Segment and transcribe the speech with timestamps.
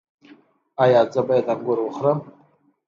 [0.83, 2.19] ایا زه باید انګور وخورم؟